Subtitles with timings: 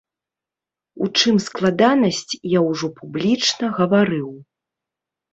[1.07, 4.31] У чым складанасць, я ўжо публічна гаварыў.